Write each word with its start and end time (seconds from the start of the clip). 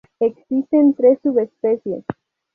Existen 0.19 0.95
tres 0.95 1.19
subespecies. 1.21 2.03